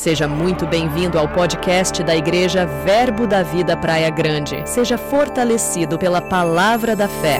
[0.00, 4.66] Seja muito bem-vindo ao podcast da Igreja Verbo da Vida Praia Grande.
[4.66, 7.38] Seja fortalecido pela palavra da fé.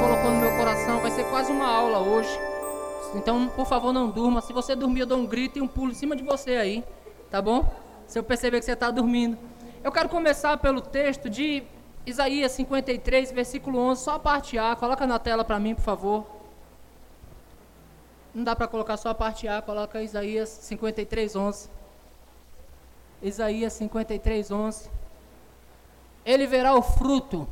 [0.00, 2.30] Colocou no meu coração, vai ser quase uma aula hoje.
[3.16, 4.40] Então, por favor, não durma.
[4.40, 6.84] Se você dormir, eu dou um grito e um pulo em cima de você aí,
[7.28, 7.68] tá bom?
[8.06, 9.36] Se eu perceber que você está dormindo.
[9.82, 11.64] Eu quero começar pelo texto de
[12.06, 14.76] Isaías 53, versículo 11, só a parte A.
[14.76, 16.24] Coloca na tela para mim, por favor.
[18.34, 21.68] Não dá para colocar só a parte A, coloca Isaías 53, 11.
[23.22, 24.90] Isaías 53, 11.
[26.24, 27.48] Ele verá o fruto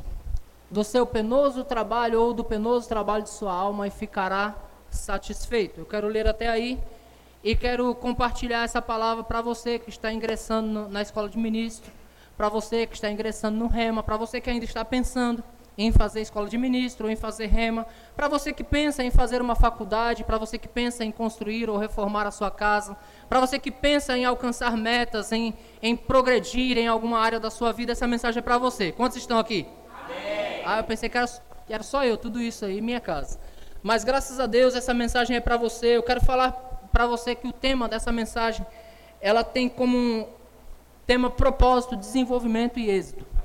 [0.71, 4.55] do seu penoso trabalho ou do penoso trabalho de sua alma e ficará
[4.89, 5.81] satisfeito.
[5.81, 6.79] Eu quero ler até aí
[7.43, 11.91] e quero compartilhar essa palavra para você que está ingressando na escola de ministro,
[12.37, 15.43] para você que está ingressando no REMA, para você que ainda está pensando
[15.79, 19.55] em fazer escola de ministro, em fazer rema, para você que pensa em fazer uma
[19.55, 22.97] faculdade, para você que pensa em construir ou reformar a sua casa,
[23.29, 27.71] para você que pensa em alcançar metas, em, em progredir em alguma área da sua
[27.71, 28.91] vida, essa mensagem é para você.
[28.91, 29.65] Quantos estão aqui?
[30.03, 30.63] Amém.
[30.65, 31.29] Ah, eu pensei que era,
[31.69, 33.39] era só eu, tudo isso aí, minha casa.
[33.81, 35.95] Mas graças a Deus essa mensagem é para você.
[35.95, 36.51] Eu quero falar
[36.91, 38.65] para você que o tema dessa mensagem,
[39.21, 40.27] ela tem como um
[41.07, 43.38] tema propósito, desenvolvimento e êxito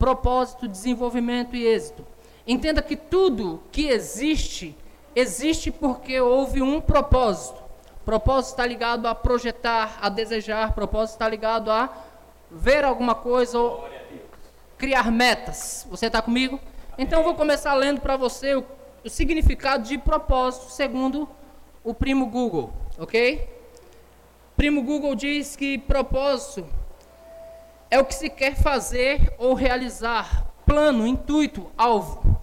[0.00, 2.06] propósito, desenvolvimento e êxito.
[2.46, 4.74] Entenda que tudo que existe,
[5.14, 7.62] existe porque houve um propósito.
[8.02, 11.90] Propósito está ligado a projetar, a desejar, propósito está ligado a
[12.50, 13.86] ver alguma coisa ou
[14.78, 15.86] criar metas.
[15.90, 16.58] Você está comigo?
[16.96, 18.64] Então eu vou começar lendo para você o,
[19.04, 21.28] o significado de propósito segundo
[21.84, 23.46] o primo Google, ok?
[24.56, 26.66] Primo Google diz que propósito
[27.90, 32.40] é o que se quer fazer ou realizar, plano, intuito, alvo.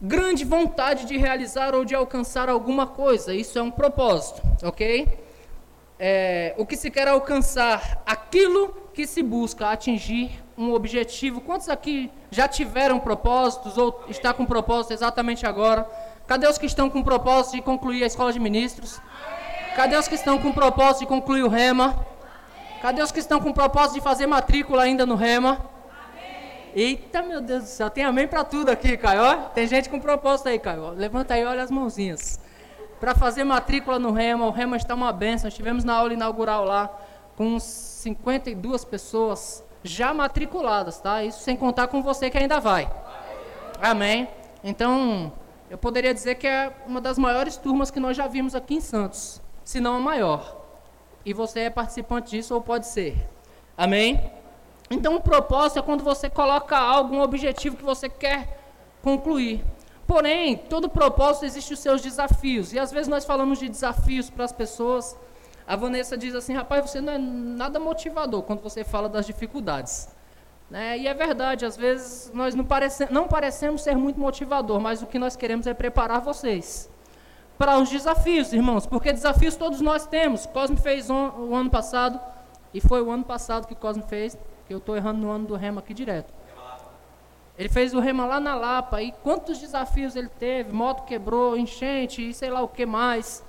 [0.00, 5.06] Grande vontade de realizar ou de alcançar alguma coisa, isso é um propósito, ok?
[5.98, 11.40] É, o que se quer alcançar, aquilo que se busca atingir um objetivo.
[11.40, 15.88] Quantos aqui já tiveram propósitos ou está com propósito exatamente agora?
[16.26, 19.00] Cadê os que estão com propósito de concluir a escola de ministros?
[19.74, 22.06] Cadê os que estão com propósito de concluir o rema?
[22.80, 25.58] Cadê os que estão com o propósito de fazer matrícula ainda no Rema?
[25.90, 26.70] Amém.
[26.74, 29.46] Eita, meu Deus do céu, tem amém para tudo aqui, Caio.
[29.52, 30.90] Tem gente com propósito aí, Caio.
[30.90, 32.38] Levanta aí, olha as mãozinhas.
[33.00, 35.48] Para fazer matrícula no Rema, o Rema está uma benção.
[35.48, 36.88] Estivemos na aula inaugural lá
[37.36, 41.24] com 52 pessoas já matriculadas, tá?
[41.24, 42.88] Isso sem contar com você que ainda vai.
[43.80, 44.28] Amém.
[44.62, 45.32] Então,
[45.68, 48.80] eu poderia dizer que é uma das maiores turmas que nós já vimos aqui em
[48.80, 50.57] Santos, se não a maior
[51.24, 53.28] e você é participante disso ou pode ser.
[53.76, 54.32] Amém?
[54.90, 58.58] Então, o propósito é quando você coloca algo, um objetivo que você quer
[59.02, 59.62] concluir.
[60.06, 62.72] Porém, todo propósito existe os seus desafios.
[62.72, 65.16] E às vezes nós falamos de desafios para as pessoas.
[65.66, 70.08] A Vanessa diz assim: rapaz, você não é nada motivador quando você fala das dificuldades.
[70.70, 70.98] Né?
[70.98, 75.06] E é verdade, às vezes nós não, parece, não parecemos ser muito motivador, mas o
[75.06, 76.90] que nós queremos é preparar vocês
[77.58, 80.46] para os desafios, irmãos, porque desafios todos nós temos.
[80.46, 82.20] Cosme fez o ano passado,
[82.72, 85.56] e foi o ano passado que Cosme fez, que eu estou errando no ano do
[85.56, 86.32] rema aqui direto.
[87.58, 90.72] Ele fez o rema lá na Lapa, e quantos desafios ele teve?
[90.72, 93.44] Moto quebrou, enchente, e sei lá o que mais.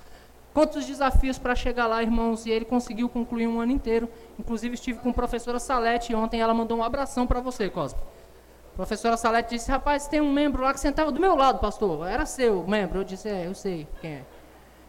[0.52, 4.08] Quantos desafios para chegar lá, irmãos, e ele conseguiu concluir um ano inteiro.
[4.36, 8.00] Inclusive estive com a professora Salete ontem, ela mandou um abração para você, Cosme
[8.80, 12.08] professora Salete disse, rapaz, tem um membro lá que sentava do meu lado, pastor.
[12.08, 13.00] Era seu membro.
[13.00, 14.22] Eu disse, é, eu sei quem é.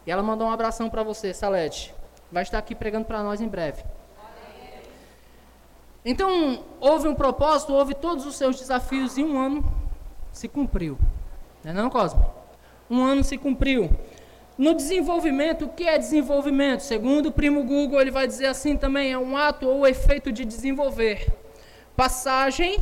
[0.07, 1.93] E ela mandou um abração para você, Salete.
[2.31, 3.83] Vai estar aqui pregando para nós em breve.
[6.05, 9.61] Então, houve um propósito, houve todos os seus desafios e um ano
[10.31, 10.97] se cumpriu.
[11.61, 12.23] Não é não, Cosme?
[12.89, 13.89] Um ano se cumpriu.
[14.57, 16.79] No desenvolvimento, o que é desenvolvimento?
[16.79, 20.45] Segundo o primo Google, ele vai dizer assim também, é um ato ou efeito de
[20.45, 21.27] desenvolver.
[21.93, 22.79] Passagem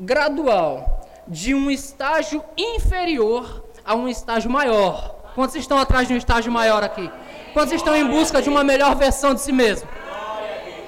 [0.00, 5.16] gradual de um estágio inferior a um estágio maior.
[5.34, 7.10] Quantos estão atrás de um estágio maior aqui?
[7.52, 9.88] Quantos estão em busca de uma melhor versão de si mesmo?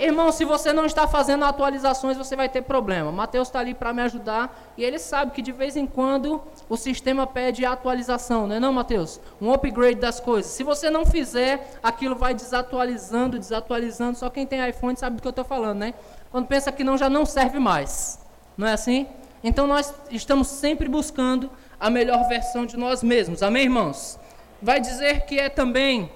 [0.01, 3.13] Irmão, se você não está fazendo atualizações, você vai ter problema.
[3.13, 6.77] Mateus está ali para me ajudar e ele sabe que de vez em quando o
[6.77, 9.21] sistema pede atualização, não é não, Mateus?
[9.41, 10.51] Um upgrade das coisas.
[10.51, 14.19] Se você não fizer, aquilo vai desatualizando, desatualizando.
[14.19, 15.95] Só quem tem iPhone sabe do que eu estou falando, né?
[16.33, 18.22] Quando pensa que não, já não serve mais.
[18.57, 19.07] Não é assim?
[19.43, 23.43] Então nós estamos sempre buscando a melhor versão de nós mesmos.
[23.43, 24.19] Amém, irmãos?
[24.61, 26.11] Vai dizer que é também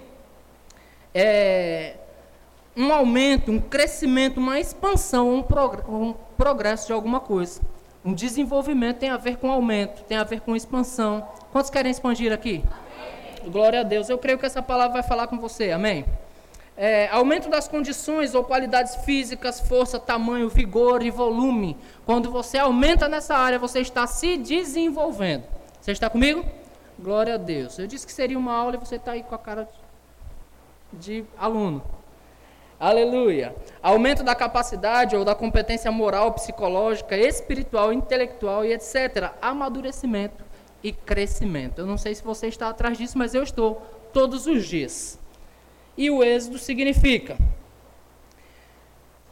[1.12, 1.96] é,
[2.76, 5.44] um aumento, um crescimento, uma expansão, um,
[5.88, 7.60] um progresso de alguma coisa.
[8.04, 11.26] Um desenvolvimento tem a ver com aumento, tem a ver com expansão.
[11.50, 12.62] Quantos querem expandir aqui?
[12.64, 13.50] Amém.
[13.50, 14.08] Glória a Deus.
[14.08, 15.72] Eu creio que essa palavra vai falar com você.
[15.72, 16.04] Amém?
[16.76, 21.76] É, aumento das condições ou qualidades físicas, força, tamanho, vigor e volume.
[22.04, 25.44] Quando você aumenta nessa área, você está se desenvolvendo.
[25.80, 26.44] Você está comigo?
[26.98, 27.78] Glória a Deus.
[27.78, 29.68] Eu disse que seria uma aula e você está aí com a cara
[30.92, 31.82] de aluno.
[32.78, 33.56] Aleluia.
[33.82, 39.32] Aumento da capacidade ou da competência moral, psicológica, espiritual, intelectual e etc.
[39.40, 40.44] Amadurecimento
[40.82, 41.78] e crescimento.
[41.78, 43.80] Eu não sei se você está atrás disso, mas eu estou
[44.12, 45.18] todos os dias.
[45.96, 47.36] E o êxodo significa.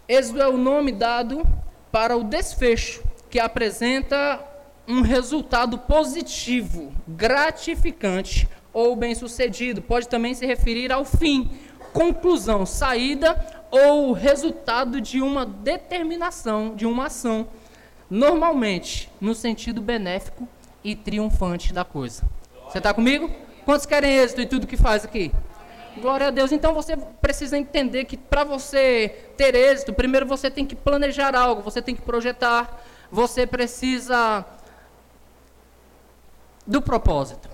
[0.08, 1.46] Êxodo é o nome dado
[1.90, 4.40] para o desfecho, que apresenta
[4.86, 9.80] um resultado positivo, gratificante ou bem-sucedido.
[9.80, 11.50] Pode também se referir ao fim,
[11.92, 17.48] conclusão, saída ou resultado de uma determinação, de uma ação,
[18.10, 20.46] normalmente no sentido benéfico
[20.82, 22.22] e triunfante da coisa.
[22.68, 23.30] Você está comigo?
[23.64, 25.32] Quantos querem êxito em tudo que faz aqui?
[25.96, 26.50] Glória a Deus.
[26.52, 31.62] Então você precisa entender que para você ter êxito, primeiro você tem que planejar algo,
[31.62, 34.44] você tem que projetar, você precisa
[36.66, 37.48] do propósito.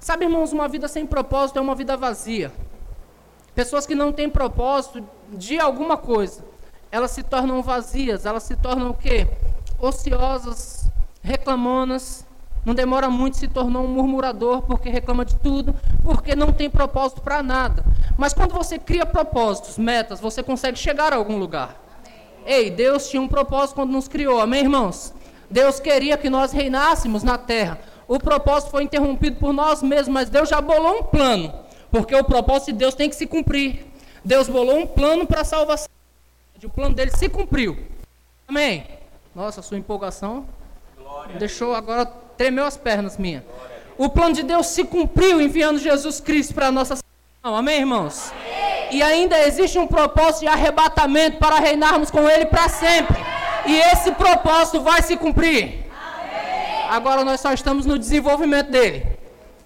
[0.00, 2.52] Sabe, irmãos, uma vida sem propósito é uma vida vazia.
[3.54, 6.44] Pessoas que não têm propósito de alguma coisa,
[6.90, 9.26] elas se tornam vazias, elas se tornam o quê?
[9.78, 10.88] Ociosas,
[11.22, 12.24] reclamonas,
[12.64, 17.20] não demora muito, se tornou um murmurador porque reclama de tudo, porque não tem propósito
[17.20, 17.84] para nada.
[18.16, 21.76] Mas quando você cria propósitos, metas, você consegue chegar a algum lugar.
[22.44, 25.12] Ei, Deus tinha um propósito quando nos criou, amém, irmãos?
[25.50, 27.78] Deus queria que nós reinássemos na terra.
[28.06, 31.52] O propósito foi interrompido por nós mesmos, mas Deus já bolou um plano,
[31.90, 33.86] porque o propósito de Deus tem que se cumprir.
[34.24, 35.88] Deus bolou um plano para a salvação.
[36.62, 37.78] O plano dele se cumpriu.
[38.46, 38.84] Amém?
[39.34, 40.46] Nossa, sua empolgação
[40.96, 43.44] Glória deixou agora tremeu as pernas minha.
[43.98, 47.58] O plano de Deus se cumpriu enviando Jesus Cristo para a nossa salvação.
[47.58, 48.30] Amém, irmãos?
[48.30, 48.88] Amém.
[48.92, 53.16] E ainda existe um propósito de arrebatamento para reinarmos com Ele para sempre.
[53.66, 55.84] E esse propósito vai se cumprir.
[56.88, 59.04] Agora nós só estamos no desenvolvimento dele.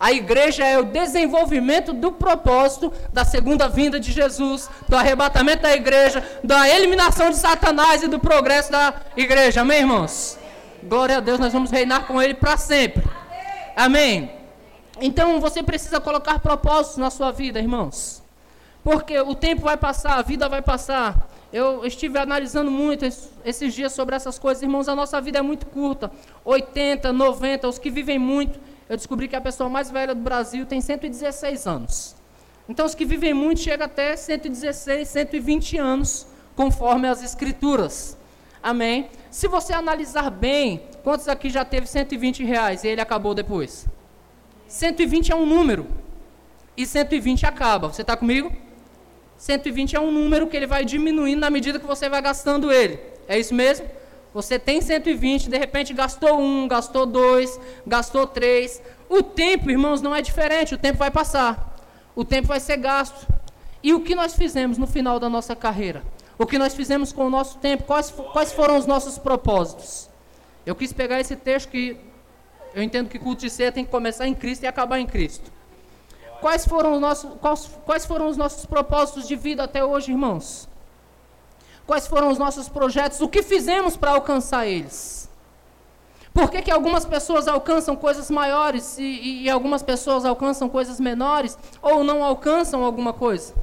[0.01, 5.73] A igreja é o desenvolvimento do propósito da segunda vinda de Jesus, do arrebatamento da
[5.73, 9.61] igreja, da eliminação de Satanás e do progresso da igreja.
[9.61, 10.42] Amém, irmãos?
[10.83, 13.05] Glória a Deus, nós vamos reinar com ele para sempre.
[13.77, 14.31] Amém.
[15.01, 18.23] Então você precisa colocar propósitos na sua vida, irmãos.
[18.83, 21.29] Porque o tempo vai passar, a vida vai passar.
[21.53, 23.05] Eu estive analisando muito
[23.45, 24.63] esses dias sobre essas coisas.
[24.63, 26.11] Irmãos, a nossa vida é muito curta.
[26.45, 28.59] 80, 90, os que vivem muito.
[28.89, 32.17] Eu descobri que a pessoa mais velha do Brasil tem 116 anos.
[32.69, 36.27] Então, os que vivem muito chegam até 116, 120 anos,
[36.57, 38.17] conforme as escrituras.
[38.63, 39.09] Amém?
[39.31, 43.87] Se você analisar bem, quantos aqui já teve 120 reais e ele acabou depois?
[44.69, 45.87] 120 é um número.
[46.77, 47.89] E 120 acaba.
[47.89, 48.53] Você está comigo?
[49.37, 53.01] 120 é um número que ele vai diminuindo na medida que você vai gastando ele.
[53.27, 53.87] É isso mesmo?
[54.33, 58.81] Você tem 120, de repente gastou um, gastou dois, gastou três.
[59.09, 60.75] O tempo, irmãos, não é diferente.
[60.75, 61.77] O tempo vai passar.
[62.15, 63.27] O tempo vai ser gasto.
[63.83, 66.03] E o que nós fizemos no final da nossa carreira?
[66.39, 67.85] O que nós fizemos com o nosso tempo?
[67.85, 70.09] Quais, quais foram os nossos propósitos?
[70.65, 71.99] Eu quis pegar esse texto que
[72.75, 75.53] eu entendo que culto de ser tem que começar em Cristo e acabar em Cristo.
[76.41, 80.69] Quais foram, os nossos, quais, quais foram os nossos propósitos de vida até hoje, irmãos?
[81.87, 83.21] Quais foram os nossos projetos?
[83.21, 85.29] O que fizemos para alcançar eles?
[86.33, 91.59] Por que, que algumas pessoas alcançam coisas maiores e, e algumas pessoas alcançam coisas menores?
[91.83, 93.55] Ou não alcançam alguma coisa?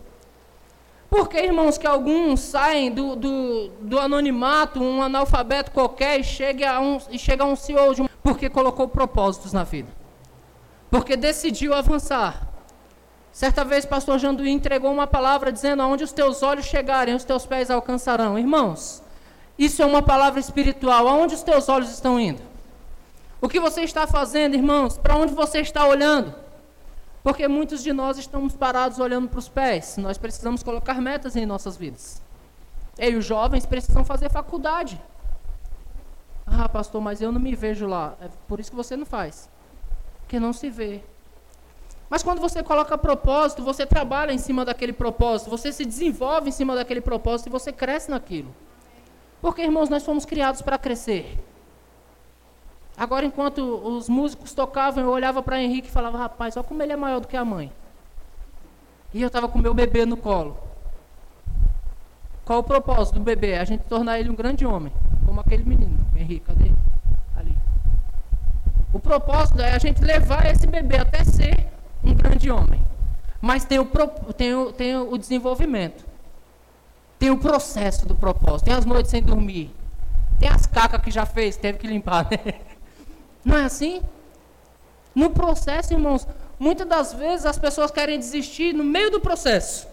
[1.10, 6.72] Por que, irmãos, que alguns saem do, do, do anonimato, um analfabeto qualquer, e chega
[6.72, 8.08] a um, e chega a um CEO de.
[8.22, 9.90] Porque colocou propósitos na vida.
[10.92, 12.48] Porque decidiu avançar.
[13.32, 17.46] Certa vez, pastor Janduí entregou uma palavra dizendo: Aonde os teus olhos chegarem, os teus
[17.46, 18.38] pés alcançarão.
[18.38, 19.02] Irmãos,
[19.58, 21.08] isso é uma palavra espiritual.
[21.08, 22.42] Aonde os teus olhos estão indo?
[23.42, 24.98] O que você está fazendo, irmãos?
[24.98, 26.36] Para onde você está olhando?
[27.24, 29.98] Porque muitos de nós estamos parados olhando para os pés.
[29.98, 32.22] Nós precisamos colocar metas em nossas vidas.
[32.98, 35.00] E os jovens precisam fazer faculdade.
[36.46, 38.16] Ah, pastor, mas eu não me vejo lá.
[38.22, 39.50] É por isso que você não faz.
[40.22, 41.02] Porque não se vê.
[42.10, 46.52] Mas quando você coloca propósito, você trabalha em cima daquele propósito, você se desenvolve em
[46.52, 48.54] cima daquele propósito e você cresce naquilo.
[49.42, 51.38] Porque, irmãos, nós fomos criados para crescer.
[53.00, 56.92] Agora, enquanto os músicos tocavam, eu olhava para Henrique e falava: rapaz, olha como ele
[56.92, 57.72] é maior do que a mãe.
[59.14, 60.58] E eu estava com meu bebê no colo.
[62.44, 63.58] Qual o propósito do bebê?
[63.58, 64.92] A gente tornar ele um grande homem,
[65.26, 65.98] como aquele menino.
[66.14, 66.72] Henrique, cadê?
[67.38, 67.58] Ali.
[68.92, 71.68] O propósito é a gente levar esse bebê até ser
[72.04, 72.84] um grande homem.
[73.40, 73.86] Mas tem o,
[74.36, 76.06] tem o, tem o desenvolvimento.
[77.18, 78.66] Tem o processo do propósito.
[78.66, 79.74] Tem as noites sem dormir.
[80.38, 82.28] Tem as cacas que já fez, teve que limpar.
[82.30, 82.60] Né?
[83.44, 84.02] Não é assim?
[85.16, 86.28] No processo, irmãos,
[86.60, 89.88] muitas das vezes as pessoas querem desistir no meio do processo.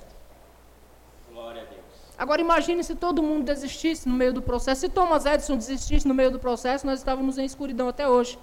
[1.32, 1.84] Glória a Deus.
[2.18, 4.82] Agora imagine se todo mundo desistisse no meio do processo.
[4.82, 8.38] Se Thomas Edison desistisse no meio do processo, nós estávamos em escuridão até hoje.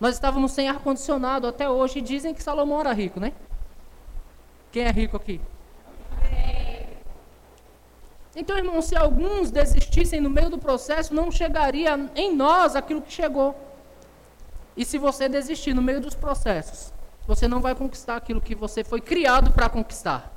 [0.00, 1.98] Nós estávamos sem ar-condicionado até hoje.
[1.98, 3.32] E dizem que Salomão era rico, né?
[4.70, 5.40] Quem é rico aqui?
[8.34, 13.12] Então, irmão, se alguns desistissem no meio do processo, não chegaria em nós aquilo que
[13.12, 13.54] chegou.
[14.74, 16.92] E se você desistir no meio dos processos,
[17.26, 20.32] você não vai conquistar aquilo que você foi criado para conquistar.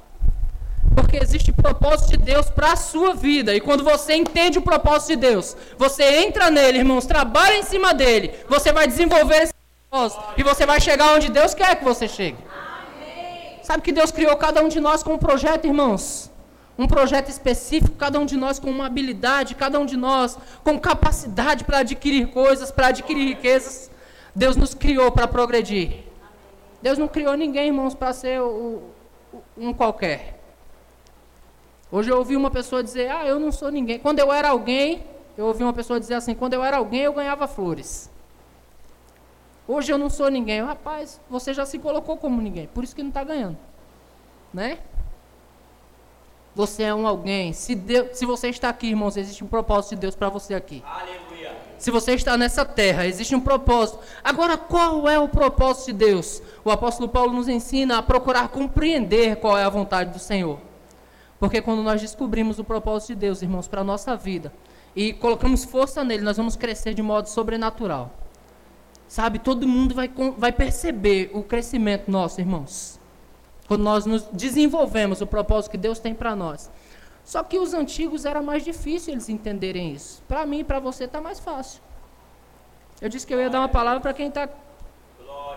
[0.93, 3.55] Porque existe propósito de Deus para a sua vida.
[3.55, 7.93] E quando você entende o propósito de Deus, você entra nele, irmãos, trabalha em cima
[7.93, 9.53] dele, você vai desenvolver esse
[9.89, 10.21] propósito.
[10.37, 12.37] E você vai chegar onde Deus quer que você chegue.
[12.43, 13.59] Amém.
[13.63, 16.29] Sabe que Deus criou cada um de nós com um projeto, irmãos?
[16.77, 20.77] Um projeto específico, cada um de nós com uma habilidade, cada um de nós com
[20.79, 23.89] capacidade para adquirir coisas, para adquirir riquezas.
[24.35, 26.03] Deus nos criou para progredir.
[26.81, 28.91] Deus não criou ninguém, irmãos, para ser o,
[29.33, 30.39] o, um qualquer.
[31.91, 33.97] Hoje eu ouvi uma pessoa dizer: Ah, eu não sou ninguém.
[33.97, 35.05] Quando eu era alguém,
[35.37, 38.11] eu ouvi uma pessoa dizer assim: Quando eu era alguém, eu ganhava flores.
[39.67, 40.61] Hoje eu não sou ninguém.
[40.61, 43.57] Rapaz, você já se colocou como ninguém, por isso que não está ganhando.
[44.53, 44.79] Né?
[46.55, 47.51] Você é um alguém.
[47.51, 50.81] Se, Deus, se você está aqui, irmãos, existe um propósito de Deus para você aqui.
[50.85, 51.53] Aleluia.
[51.77, 53.99] Se você está nessa terra, existe um propósito.
[54.23, 56.41] Agora, qual é o propósito de Deus?
[56.63, 60.57] O apóstolo Paulo nos ensina a procurar compreender qual é a vontade do Senhor.
[61.37, 64.53] Porque quando nós descobrimos o propósito de Deus, irmãos, para a nossa vida,
[64.95, 68.13] e colocamos força nele, nós vamos crescer de modo sobrenatural.
[69.07, 72.99] Sabe, todo mundo vai, vai perceber o crescimento nosso, irmãos.
[73.67, 76.69] Quando nós nos desenvolvemos o propósito que Deus tem para nós.
[77.23, 80.21] Só que os antigos era mais difícil eles entenderem isso.
[80.27, 81.81] Para mim e para você está mais fácil.
[83.01, 84.47] Eu disse que eu ia dar uma palavra para quem está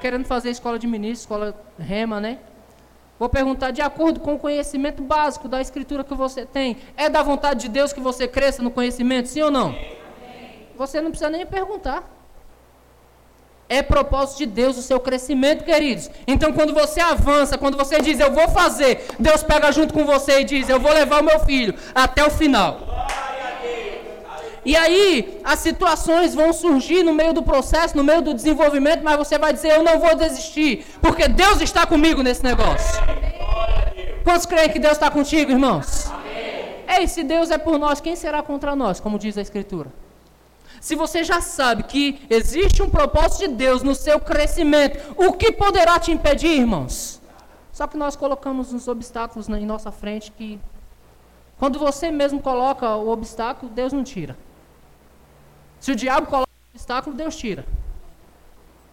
[0.01, 2.39] querendo fazer escola de ministro, escola rema, né?
[3.19, 7.23] Vou perguntar, de acordo com o conhecimento básico da escritura que você tem, é da
[7.23, 9.75] vontade de Deus que você cresça no conhecimento, sim ou não?
[10.77, 12.09] Você não precisa nem perguntar.
[13.69, 16.11] É propósito de Deus o seu crescimento, queridos.
[16.27, 20.41] Então, quando você avança, quando você diz eu vou fazer, Deus pega junto com você
[20.41, 22.81] e diz eu vou levar o meu filho até o final.
[24.65, 29.17] E aí, as situações vão surgir no meio do processo, no meio do desenvolvimento, mas
[29.17, 33.01] você vai dizer: Eu não vou desistir, porque Deus está comigo nesse negócio.
[34.25, 36.11] Quantos creem que Deus está contigo, irmãos?
[36.87, 39.91] Ei, se Deus é por nós, quem será contra nós, como diz a Escritura?
[40.81, 45.53] Se você já sabe que existe um propósito de Deus no seu crescimento, o que
[45.53, 47.21] poderá te impedir, irmãos?
[47.73, 50.59] Só que nós colocamos uns obstáculos em nossa frente que,
[51.59, 54.37] quando você mesmo coloca o obstáculo, Deus não tira.
[55.81, 57.65] Se o diabo coloca o obstáculo, Deus tira.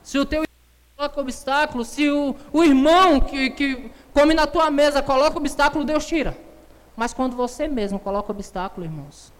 [0.04, 0.56] Se o teu irmão
[0.96, 6.06] coloca obstáculo, se o, o irmão que, que come na tua mesa coloca obstáculo, Deus
[6.06, 6.38] tira.
[6.96, 9.34] Mas quando você mesmo coloca obstáculo, irmãos,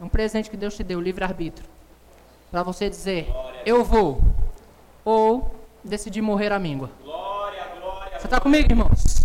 [0.00, 1.68] é um presente que Deus te deu, livre-arbítrio.
[2.50, 3.28] Para você dizer,
[3.66, 4.22] eu vou.
[5.04, 6.90] Ou decidir morrer à míngua.
[8.18, 9.22] Você está comigo, irmãos?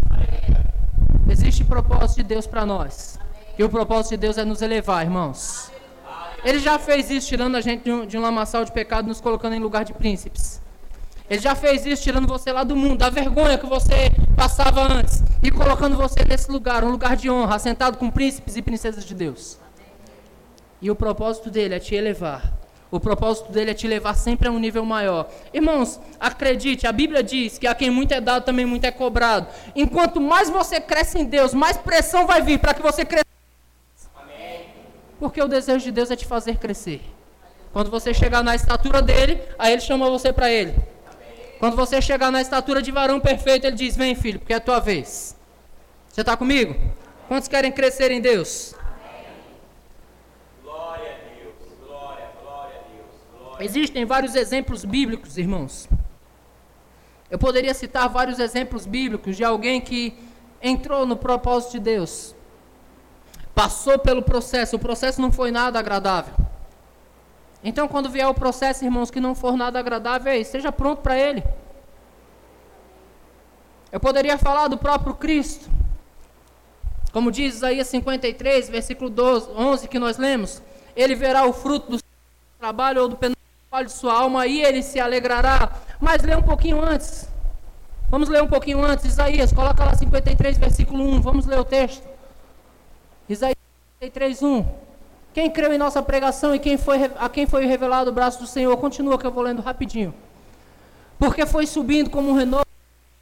[1.30, 3.20] Existe propósito de Deus para nós.
[3.58, 5.72] E o propósito de Deus é nos elevar, irmãos.
[6.44, 9.22] Ele já fez isso tirando a gente de um, de um lamaçal de pecado, nos
[9.22, 10.62] colocando em lugar de príncipes.
[11.30, 15.24] Ele já fez isso tirando você lá do mundo, da vergonha que você passava antes,
[15.42, 19.16] e colocando você nesse lugar, um lugar de honra, assentado com príncipes e princesas de
[19.16, 19.63] Deus.
[20.84, 22.52] E o propósito dele é te elevar.
[22.92, 25.30] O propósito dele é te levar sempre a um nível maior.
[25.54, 29.48] Irmãos, acredite, a Bíblia diz que a quem muito é dado também muito é cobrado.
[29.74, 33.24] Enquanto mais você cresce em Deus, mais pressão vai vir para que você cresça.
[35.22, 37.02] Porque o desejo de Deus é te fazer crescer.
[37.72, 40.76] Quando você chegar na estatura dele, aí ele chama você para ele.
[41.60, 44.60] Quando você chegar na estatura de varão perfeito, ele diz: Vem, filho, porque é a
[44.60, 45.34] tua vez.
[46.10, 46.76] Você está comigo?
[47.30, 48.76] Quantos querem crescer em Deus?
[53.64, 55.88] Existem vários exemplos bíblicos, irmãos.
[57.32, 60.14] Eu poderia citar vários exemplos bíblicos de alguém que
[60.62, 62.36] entrou no propósito de Deus,
[63.56, 66.34] passou pelo processo, o processo não foi nada agradável.
[67.64, 71.42] Então, quando vier o processo, irmãos, que não for nada agradável, esteja pronto para ele.
[73.94, 75.70] Eu poderia falar do próprio Cristo.
[77.14, 80.62] Como diz Isaías 53, versículo 12, 11, que nós lemos:
[80.94, 82.04] Ele verá o fruto do
[82.60, 83.43] trabalho ou do trabalho
[83.82, 85.72] de sua alma, aí ele se alegrará.
[86.00, 87.28] Mas lê um pouquinho antes.
[88.10, 92.08] Vamos ler um pouquinho antes, Isaías, coloca lá 53, versículo 1, vamos ler o texto.
[93.28, 93.58] Isaías
[94.00, 94.66] 53, 1.
[95.34, 98.46] Quem creu em nossa pregação e quem foi, a quem foi revelado o braço do
[98.46, 100.14] Senhor, continua que eu vou lendo rapidinho.
[101.18, 102.68] Porque foi subindo como um renovo,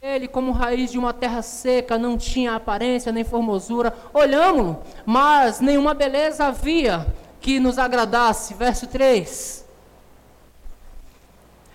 [0.01, 3.93] ele como raiz de uma terra seca, não tinha aparência nem formosura.
[4.13, 7.07] Olhamos-lo, mas nenhuma beleza havia
[7.39, 8.53] que nos agradasse.
[8.55, 9.65] Verso 3.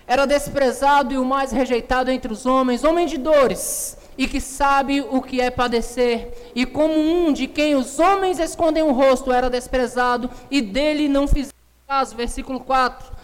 [0.07, 5.01] Era desprezado e o mais rejeitado entre os homens, homem de dores, e que sabe
[5.01, 6.51] o que é padecer.
[6.55, 11.27] E como um de quem os homens escondem o rosto, era desprezado, e dele não
[11.27, 11.51] fizeram
[11.85, 12.15] caso.
[12.15, 13.17] Versículo 4.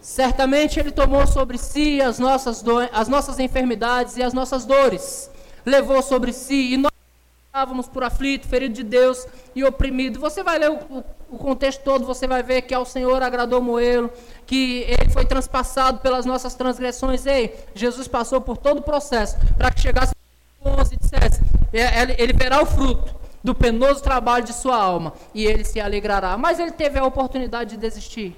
[0.00, 5.30] Certamente ele tomou sobre si as nossas, as nossas enfermidades e as nossas dores.
[5.66, 6.89] Levou sobre si, e nós
[7.50, 9.26] estávamos por aflito, ferido de Deus
[9.56, 10.20] e oprimido.
[10.20, 13.60] Você vai ler o, o, o contexto todo, você vai ver que ao Senhor agradou
[13.60, 14.08] moê-lo,
[14.46, 17.26] que ele foi transpassado pelas nossas transgressões.
[17.26, 20.14] Ei, Jesus passou por todo o processo para que chegasse
[20.64, 21.40] 11 e dissesse:
[21.72, 26.38] é, ele verá o fruto do penoso trabalho de sua alma e ele se alegrará.
[26.38, 28.36] Mas ele teve a oportunidade de desistir.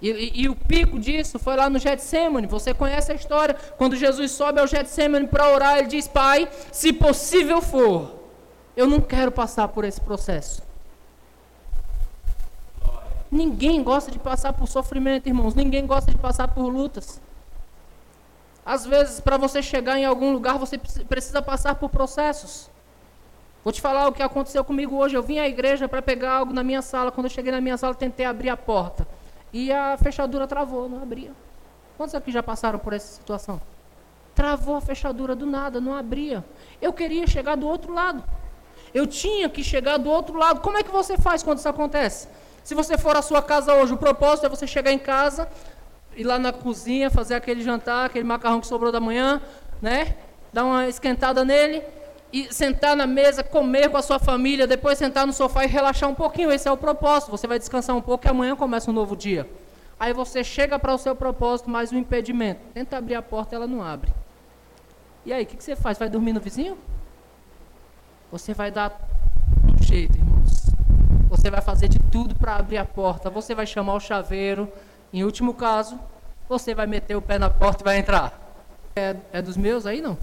[0.00, 2.46] E, e, e, o pico disso foi lá no Getsemane.
[2.46, 3.54] Você conhece a história?
[3.76, 8.14] Quando Jesus sobe ao Getsemane para orar, ele diz: Pai, se possível for,
[8.74, 10.62] eu não quero passar por esse processo.
[13.30, 15.54] Ninguém gosta de passar por sofrimento, irmãos.
[15.54, 17.20] Ninguém gosta de passar por lutas.
[18.64, 22.70] Às vezes, para você chegar em algum lugar, você precisa passar por processos.
[23.62, 25.14] Vou te falar o que aconteceu comigo hoje.
[25.14, 27.12] Eu vim à igreja para pegar algo na minha sala.
[27.12, 29.06] Quando eu cheguei na minha sala, tentei abrir a porta.
[29.52, 31.32] E a fechadura travou, não abria.
[31.96, 33.60] Quantos aqui já passaram por essa situação?
[34.34, 36.44] Travou a fechadura do nada, não abria.
[36.80, 38.22] Eu queria chegar do outro lado.
[38.94, 40.60] Eu tinha que chegar do outro lado.
[40.60, 42.28] Como é que você faz quando isso acontece?
[42.62, 45.48] Se você for à sua casa hoje, o propósito é você chegar em casa,
[46.16, 49.40] ir lá na cozinha, fazer aquele jantar, aquele macarrão que sobrou da manhã,
[49.80, 50.16] né?
[50.52, 51.82] Dar uma esquentada nele
[52.32, 56.08] e sentar na mesa, comer com a sua família, depois sentar no sofá e relaxar
[56.08, 56.52] um pouquinho.
[56.52, 57.30] Esse é o propósito.
[57.30, 59.48] Você vai descansar um pouco e amanhã começa um novo dia.
[59.98, 62.60] Aí você chega para o seu propósito, mais um impedimento.
[62.72, 64.12] Tenta abrir a porta, ela não abre.
[65.26, 65.98] E aí, o que, que, você faz?
[65.98, 66.78] Vai dormir no vizinho?
[68.30, 68.98] Você vai dar
[69.62, 70.70] um jeito, irmãos.
[71.28, 73.28] Você vai fazer de tudo para abrir a porta.
[73.28, 74.72] Você vai chamar o chaveiro.
[75.12, 75.98] Em último caso,
[76.48, 78.40] você vai meter o pé na porta e vai entrar.
[78.96, 80.16] É, é dos meus aí, não?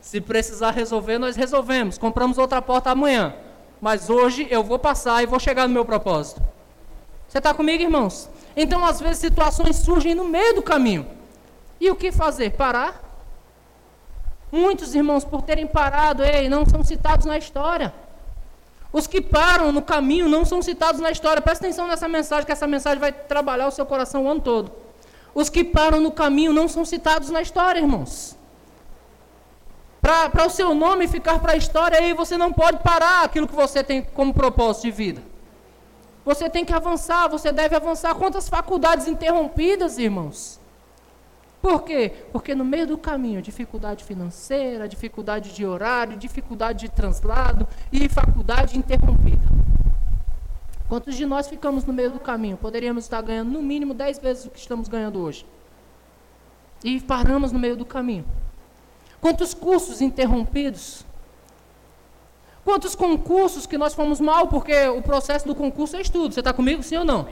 [0.00, 1.98] Se precisar resolver, nós resolvemos.
[1.98, 3.34] Compramos outra porta amanhã.
[3.80, 6.42] Mas hoje eu vou passar e vou chegar no meu propósito.
[7.28, 8.28] Você está comigo, irmãos?
[8.56, 11.06] Então, às vezes, situações surgem no meio do caminho.
[11.80, 12.50] E o que fazer?
[12.50, 13.02] Parar?
[14.50, 17.94] Muitos irmãos, por terem parado, ei, não são citados na história.
[18.92, 21.40] Os que param no caminho não são citados na história.
[21.40, 24.72] Presta atenção nessa mensagem, que essa mensagem vai trabalhar o seu coração o ano todo.
[25.32, 28.36] Os que param no caminho não são citados na história, irmãos.
[30.00, 33.54] Para o seu nome ficar para a história, aí você não pode parar aquilo que
[33.54, 35.22] você tem como propósito de vida.
[36.24, 38.14] Você tem que avançar, você deve avançar.
[38.14, 40.60] Quantas faculdades interrompidas, irmãos?
[41.60, 42.12] Por quê?
[42.32, 48.78] Porque no meio do caminho, dificuldade financeira, dificuldade de horário, dificuldade de translado e faculdade
[48.78, 49.46] interrompida.
[50.88, 52.56] Quantos de nós ficamos no meio do caminho?
[52.56, 55.46] Poderíamos estar ganhando no mínimo 10 vezes o que estamos ganhando hoje.
[56.82, 58.24] E paramos no meio do caminho.
[59.20, 61.04] Quantos cursos interrompidos?
[62.64, 66.32] Quantos concursos que nós fomos mal porque o processo do concurso é estudo.
[66.32, 67.28] Você está comigo, sim ou não?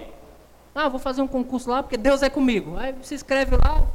[0.75, 2.77] Ah, vou fazer um concurso lá porque Deus é comigo.
[2.77, 3.87] Aí se inscreve lá,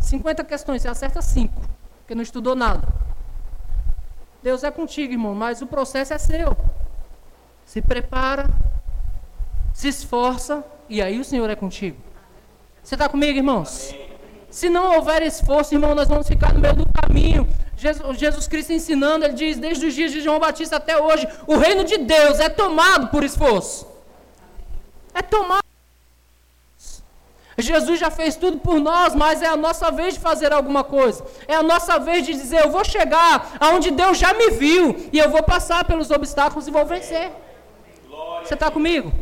[0.00, 1.52] 50 questões, você acerta 5,
[2.00, 2.88] porque não estudou nada.
[4.42, 6.56] Deus é contigo, irmão, mas o processo é seu.
[7.64, 8.48] Se prepara,
[9.74, 11.98] se esforça, e aí o Senhor é contigo.
[12.82, 13.94] Você está comigo, irmãos?
[14.50, 17.48] Se não houver esforço, irmão, nós vamos ficar no meio do caminho.
[17.76, 21.56] Jesus, Jesus Cristo ensinando, ele diz, desde os dias de João Batista até hoje, o
[21.56, 23.86] reino de Deus é tomado por esforço.
[25.14, 25.68] É tomado
[27.60, 31.24] Jesus já fez tudo por nós, mas é a nossa vez de fazer alguma coisa.
[31.48, 35.18] É a nossa vez de dizer: eu vou chegar aonde Deus já me viu e
[35.18, 37.32] eu vou passar pelos obstáculos e vou vencer.
[38.44, 39.12] Você está comigo?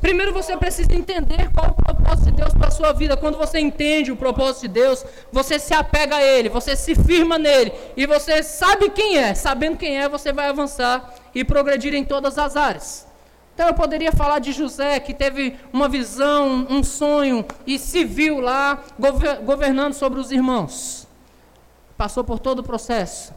[0.00, 3.16] Primeiro você precisa entender qual o propósito de Deus para a sua vida.
[3.16, 7.38] Quando você entende o propósito de Deus, você se apega a Ele, você se firma
[7.38, 9.34] nele e você sabe quem é.
[9.34, 13.06] Sabendo quem é, você vai avançar e progredir em todas as áreas.
[13.54, 18.38] Então eu poderia falar de José, que teve uma visão, um sonho, e se viu
[18.38, 18.84] lá
[19.44, 21.08] governando sobre os irmãos.
[21.96, 23.34] Passou por todo o processo.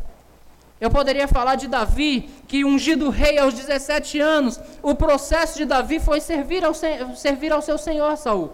[0.82, 6.00] Eu poderia falar de Davi, que ungido rei aos 17 anos, o processo de Davi
[6.00, 8.52] foi servir ao, servir ao seu senhor Saul.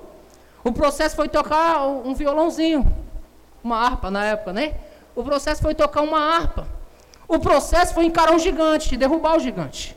[0.62, 2.86] O processo foi tocar um violãozinho,
[3.64, 4.76] uma harpa na época, né?
[5.16, 6.68] O processo foi tocar uma harpa.
[7.30, 9.96] O processo foi encarar um gigante, derrubar o gigante.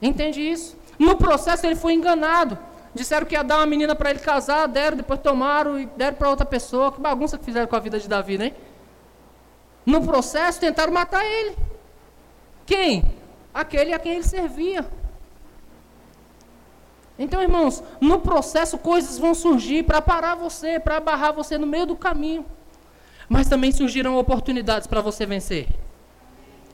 [0.00, 0.74] Entende isso?
[0.98, 2.56] No processo ele foi enganado.
[2.94, 6.30] Disseram que ia dar uma menina para ele casar, deram, depois tomaram e deram para
[6.30, 6.90] outra pessoa.
[6.90, 8.52] Que bagunça que fizeram com a vida de Davi, né?
[9.88, 11.56] No processo tentaram matar ele.
[12.66, 13.02] Quem?
[13.54, 14.86] Aquele a quem ele servia.
[17.18, 21.86] Então, irmãos, no processo coisas vão surgir para parar você, para barrar você no meio
[21.86, 22.44] do caminho.
[23.30, 25.66] Mas também surgirão oportunidades para você vencer.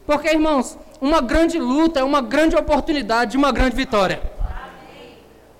[0.04, 4.20] Porque, irmãos, uma grande luta é uma grande oportunidade de uma grande vitória.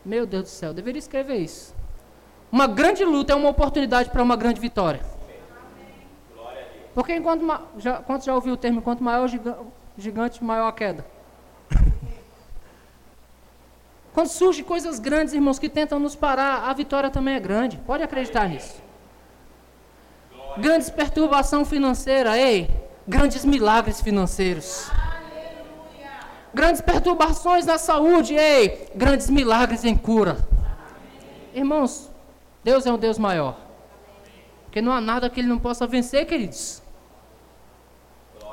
[0.05, 1.73] Meu Deus do céu, deveria escrever isso.
[2.51, 5.14] Uma grande luta é uma oportunidade para uma grande vitória.
[6.95, 7.45] Porque enquanto
[7.79, 11.05] já, quanto já ouviu o termo, quanto maior o gigante, maior a queda.
[14.15, 17.79] Quando surgem coisas grandes, irmãos, que tentam nos parar, a vitória também é grande.
[17.79, 18.81] Pode acreditar nisso.
[20.57, 22.71] Grandes perturbação financeira, ei,
[23.09, 24.89] grandes milagres financeiros.
[26.55, 30.47] Grandes perturbações na saúde, ei, grandes milagres em cura.
[31.53, 32.09] Irmãos,
[32.63, 33.59] Deus é um Deus maior.
[34.67, 36.84] Porque não há nada que ele não possa vencer, queridos.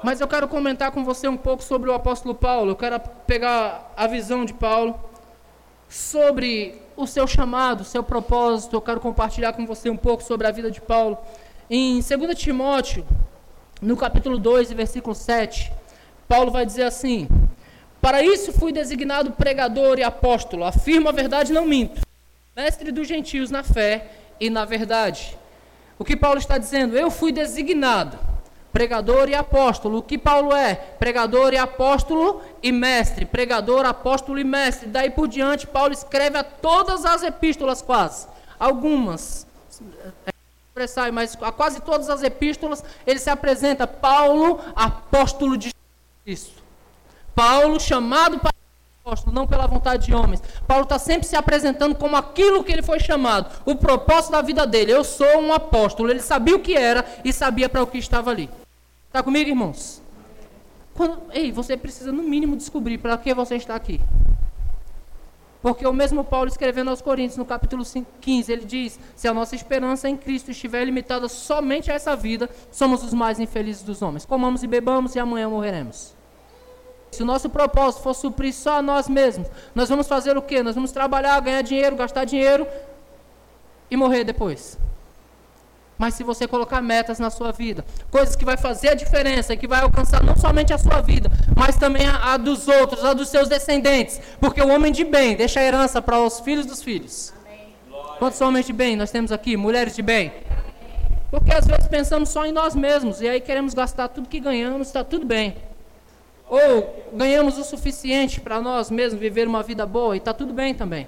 [0.04, 2.72] Mas eu quero comentar com você um pouco sobre o apóstolo Paulo.
[2.72, 5.00] Eu quero pegar a visão de Paulo
[5.88, 8.76] sobre o seu chamado, seu propósito.
[8.76, 11.20] Eu quero compartilhar com você um pouco sobre a vida de Paulo.
[11.70, 13.06] Em 2 Timóteo,
[13.80, 15.72] no capítulo 2, versículo 7,
[16.28, 17.28] Paulo vai dizer assim:
[18.02, 22.02] Para isso fui designado pregador e apóstolo, afirmo a verdade, não minto,
[22.56, 24.10] mestre dos gentios na fé
[24.40, 25.38] e na verdade.
[26.00, 26.98] O que Paulo está dizendo?
[26.98, 28.31] Eu fui designado
[28.72, 30.00] pregador e apóstolo.
[30.00, 30.76] O que Paulo é?
[30.76, 33.26] Pregador e apóstolo e mestre.
[33.26, 34.88] Pregador, apóstolo e mestre.
[34.88, 38.28] Daí por diante, Paulo escreve a todas as epístolas, quase.
[38.60, 39.46] Algumas.
[40.26, 45.74] É, mas a quase todas as epístolas ele se apresenta Paulo, apóstolo de
[46.24, 46.62] Cristo.
[47.36, 48.52] Paulo chamado para
[49.04, 50.42] apóstolo, não pela vontade de homens.
[50.68, 54.66] Paulo está sempre se apresentando como aquilo que ele foi chamado, o propósito da vida
[54.66, 54.92] dele.
[54.94, 56.10] Eu sou um apóstolo.
[56.10, 58.50] Ele sabia o que era e sabia para o que estava ali.
[59.12, 60.02] Está comigo, irmãos?
[60.94, 64.00] Quando, ei, você precisa no mínimo descobrir para que você está aqui.
[65.62, 67.84] Porque o mesmo Paulo escrevendo aos Coríntios, no capítulo
[68.22, 72.50] 15, ele diz: Se a nossa esperança em Cristo estiver limitada somente a essa vida,
[72.72, 74.26] somos os mais infelizes dos homens.
[74.26, 76.16] Comamos e bebamos e amanhã morreremos.
[77.12, 80.64] Se o nosso propósito for suprir só a nós mesmos, nós vamos fazer o quê?
[80.64, 82.66] Nós vamos trabalhar, ganhar dinheiro, gastar dinheiro
[83.90, 84.80] e morrer depois.
[86.02, 89.58] Mas se você colocar metas na sua vida, coisas que vai fazer a diferença e
[89.58, 93.14] que vai alcançar não somente a sua vida, mas também a, a dos outros, a
[93.14, 96.82] dos seus descendentes, porque o homem de bem deixa a herança para os filhos dos
[96.82, 97.32] filhos.
[98.18, 99.56] Quantos homens de bem nós temos aqui?
[99.56, 100.34] Mulheres de bem?
[101.30, 104.88] Porque às vezes pensamos só em nós mesmos e aí queremos gastar tudo que ganhamos,
[104.88, 105.56] está tudo bem.
[106.50, 110.74] Ou ganhamos o suficiente para nós mesmos viver uma vida boa e está tudo bem
[110.74, 111.08] também.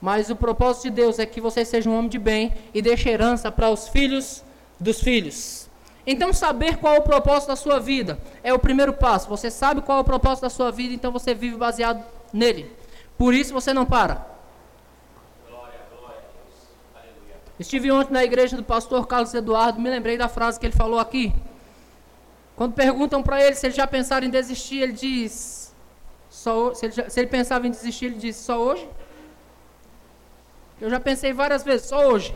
[0.00, 3.08] Mas o propósito de Deus é que você seja um homem de bem e deixe
[3.08, 4.42] herança para os filhos
[4.78, 5.68] dos filhos.
[6.06, 9.28] Então, saber qual é o propósito da sua vida é o primeiro passo.
[9.28, 12.70] Você sabe qual é o propósito da sua vida, então você vive baseado nele.
[13.18, 14.26] Por isso você não para.
[17.58, 20.98] Estive ontem na igreja do pastor Carlos Eduardo, me lembrei da frase que ele falou
[20.98, 21.30] aqui.
[22.56, 25.74] Quando perguntam para ele se ele já pensaram em desistir, ele diz:
[26.30, 28.88] só, se, ele já, se ele pensava em desistir, ele diz: só hoje?
[30.80, 32.34] Eu já pensei várias vezes, só hoje.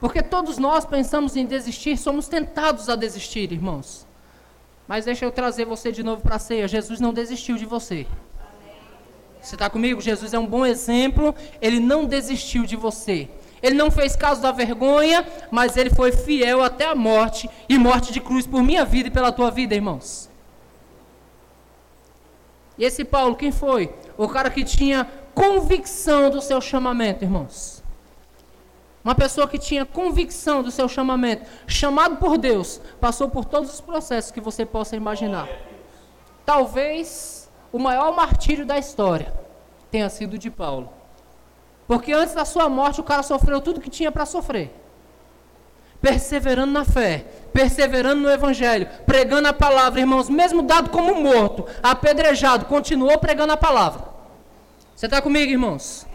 [0.00, 4.06] Porque todos nós pensamos em desistir, somos tentados a desistir, irmãos.
[4.86, 6.68] Mas deixa eu trazer você de novo para a ceia.
[6.68, 8.06] Jesus não desistiu de você.
[9.40, 10.00] Você está comigo?
[10.00, 11.34] Jesus é um bom exemplo.
[11.60, 13.28] Ele não desistiu de você.
[13.62, 18.12] Ele não fez caso da vergonha, mas ele foi fiel até a morte e morte
[18.12, 20.28] de cruz por minha vida e pela tua vida, irmãos.
[22.76, 23.90] E esse Paulo, quem foi?
[24.18, 27.82] O cara que tinha convicção do seu chamamento, irmãos.
[29.04, 33.80] Uma pessoa que tinha convicção do seu chamamento, chamado por Deus, passou por todos os
[33.80, 35.46] processos que você possa imaginar.
[36.46, 39.34] Talvez o maior martírio da história
[39.90, 40.90] tenha sido de Paulo.
[41.86, 44.74] Porque antes da sua morte o cara sofreu tudo que tinha para sofrer.
[46.00, 52.64] Perseverando na fé, perseverando no evangelho, pregando a palavra, irmãos, mesmo dado como morto, apedrejado,
[52.66, 54.13] continuou pregando a palavra.
[55.04, 56.06] Você está comigo, irmãos?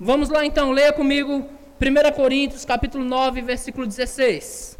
[0.00, 1.46] Vamos lá então, leia comigo
[1.78, 4.78] 1 Coríntios, capítulo 9, versículo 16.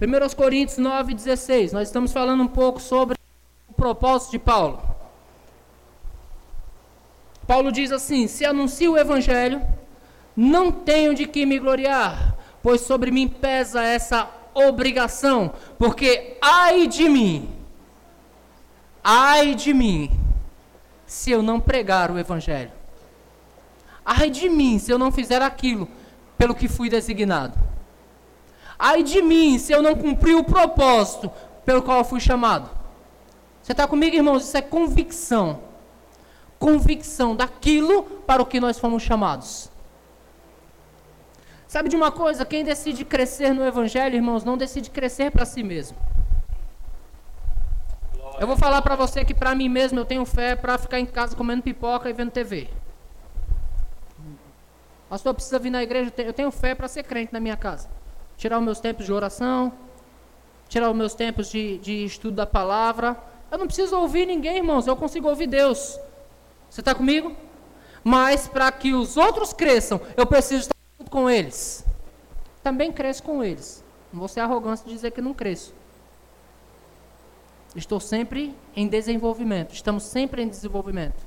[0.00, 1.74] 1 Coríntios 9, 16.
[1.74, 3.18] Nós estamos falando um pouco sobre
[3.68, 4.82] o propósito de Paulo.
[7.46, 9.60] Paulo diz assim: Se anuncio o evangelho,
[10.34, 17.10] não tenho de que me gloriar, pois sobre mim pesa essa obrigação, porque ai de
[17.10, 17.63] mim,
[19.04, 20.10] ai de mim,
[21.06, 22.72] se eu não pregar o evangelho.
[24.04, 25.86] Ai de mim, se eu não fizer aquilo
[26.38, 27.58] pelo que fui designado.
[28.78, 31.30] Ai de mim, se eu não cumprir o propósito
[31.64, 32.70] pelo qual fui chamado.
[33.62, 34.44] Você está comigo, irmãos?
[34.44, 35.60] Isso é convicção.
[36.58, 39.70] Convicção daquilo para o que nós fomos chamados.
[41.66, 42.44] Sabe de uma coisa?
[42.44, 45.96] Quem decide crescer no Evangelho, irmãos, não decide crescer para si mesmo.
[48.38, 51.06] Eu vou falar para você que para mim mesmo eu tenho fé para ficar em
[51.06, 52.68] casa comendo pipoca e vendo TV.
[55.08, 57.88] Pastor, precisa vir na igreja, eu tenho fé para ser crente na minha casa.
[58.36, 59.72] Tirar os meus tempos de oração,
[60.68, 63.16] tirar os meus tempos de, de estudo da palavra.
[63.50, 65.98] Eu não preciso ouvir ninguém, irmãos, eu consigo ouvir Deus.
[66.68, 67.36] Você está comigo?
[68.02, 71.84] Mas para que os outros cresçam, eu preciso estar com eles.
[72.64, 73.84] Também cresço com eles.
[74.12, 75.72] Não vou ser arrogante de dizer que não cresço.
[77.76, 79.74] Estou sempre em desenvolvimento.
[79.74, 81.26] Estamos sempre em desenvolvimento.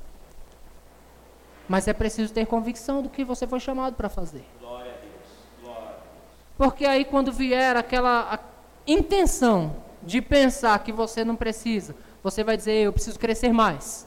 [1.68, 4.44] Mas é preciso ter convicção do que você foi chamado para fazer.
[4.58, 5.12] Glória a Deus.
[5.62, 5.96] Glória.
[6.56, 8.40] Porque aí quando vier aquela
[8.86, 14.06] intenção de pensar que você não precisa, você vai dizer, eu preciso crescer mais.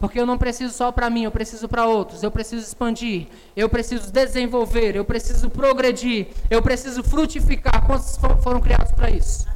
[0.00, 3.68] Porque eu não preciso só para mim, eu preciso para outros, eu preciso expandir, eu
[3.68, 7.86] preciso desenvolver, eu preciso progredir, eu preciso frutificar.
[7.86, 9.46] Quantos foram criados para isso?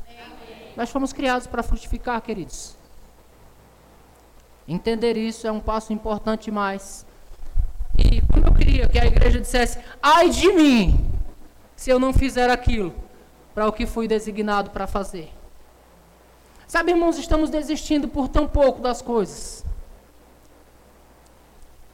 [0.77, 2.77] Nós fomos criados para frutificar, queridos.
[4.67, 7.07] Entender isso é um passo importante mais.
[7.97, 11.11] E como eu queria que a igreja dissesse: ai de mim,
[11.77, 12.95] se eu não fizer aquilo
[13.55, 15.33] para o que fui designado para fazer.
[16.67, 19.65] Sabe, irmãos, estamos desistindo por tão pouco das coisas.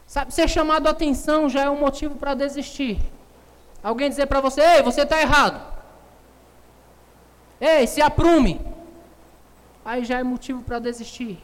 [0.07, 2.99] Sabe, ser chamado a atenção já é um motivo para desistir.
[3.83, 5.80] Alguém dizer para você, ei, você está errado.
[7.61, 8.61] Ei, se aprume.
[9.85, 11.39] Aí já é motivo para desistir.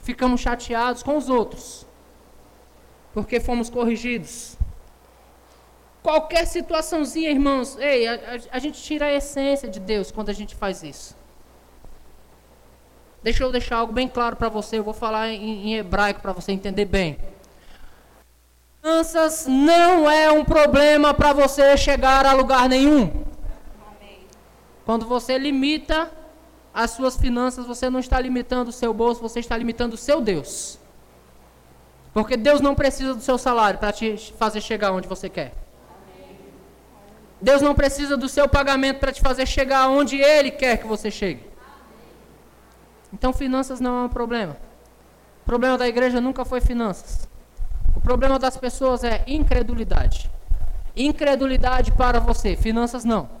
[0.00, 1.86] Ficamos chateados com os outros.
[3.12, 4.56] Porque fomos corrigidos.
[6.02, 10.32] Qualquer situaçãozinha, irmãos, ei, a, a, a gente tira a essência de Deus quando a
[10.32, 11.14] gente faz isso.
[13.22, 16.32] Deixa eu deixar algo bem claro para você, eu vou falar em, em hebraico para
[16.32, 17.18] você entender bem.
[18.80, 23.29] Finanças não é um problema para você chegar a lugar nenhum.
[24.84, 26.10] Quando você limita
[26.72, 30.20] as suas finanças, você não está limitando o seu bolso, você está limitando o seu
[30.20, 30.78] Deus.
[32.12, 35.54] Porque Deus não precisa do seu salário para te fazer chegar onde você quer.
[37.40, 41.10] Deus não precisa do seu pagamento para te fazer chegar onde Ele quer que você
[41.10, 41.48] chegue.
[43.12, 44.56] Então, finanças não é um problema.
[45.42, 47.28] O problema da igreja nunca foi finanças.
[47.96, 50.30] O problema das pessoas é incredulidade.
[50.96, 53.39] Incredulidade para você, finanças não.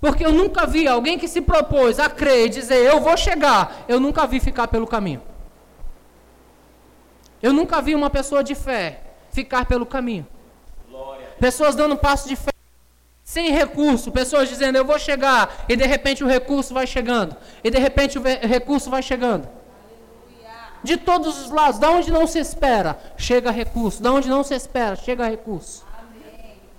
[0.00, 3.84] Porque eu nunca vi alguém que se propôs a crer e dizer eu vou chegar,
[3.88, 5.22] eu nunca vi ficar pelo caminho.
[7.42, 10.26] Eu nunca vi uma pessoa de fé ficar pelo caminho.
[11.38, 12.50] Pessoas dando um passo de fé
[13.22, 17.68] sem recurso, pessoas dizendo eu vou chegar, e de repente o recurso vai chegando, e
[17.68, 19.48] de repente o recurso vai chegando.
[20.82, 24.54] De todos os lados, da onde não se espera, chega recurso, da onde não se
[24.54, 25.84] espera, chega recurso.